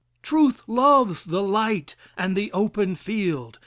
Truth 0.23 0.63
loves 0.65 1.25
the 1.25 1.43
light 1.43 1.95
and 2.17 2.35
the 2.35 2.51
open 2.53 2.95
field. 2.95 3.59